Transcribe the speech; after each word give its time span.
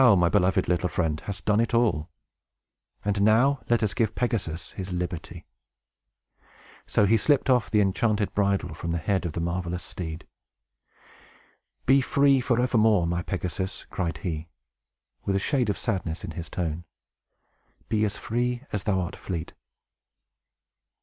Thou, 0.01 0.15
my 0.15 0.29
beloved 0.29 0.67
little 0.67 0.89
friend, 0.89 1.19
hast 1.25 1.45
done 1.45 1.59
it 1.59 1.75
all. 1.75 2.09
And 3.05 3.21
now 3.21 3.59
let 3.69 3.83
us 3.83 3.93
give 3.93 4.15
Pegasus 4.15 4.71
his 4.71 4.91
liberty." 4.91 5.45
So 6.87 7.05
he 7.05 7.17
slipped 7.17 7.51
off 7.51 7.69
the 7.69 7.81
enchanted 7.81 8.33
bridle 8.33 8.73
from 8.73 8.93
the 8.93 8.97
head 8.97 9.27
of 9.27 9.33
the 9.33 9.39
marvelous 9.39 9.83
steed. 9.83 10.25
"Be 11.85 12.01
free, 12.01 12.41
forevermore, 12.41 13.05
my 13.05 13.21
Pegasus!" 13.21 13.85
cried 13.91 14.17
he, 14.17 14.47
with 15.23 15.35
a 15.35 15.39
shade 15.39 15.69
of 15.69 15.77
sadness 15.77 16.23
in 16.23 16.31
his 16.31 16.49
tone. 16.49 16.83
"Be 17.87 18.03
as 18.03 18.17
free 18.17 18.63
as 18.71 18.85
thou 18.85 19.01
art 19.01 19.15
fleet!" 19.15 19.53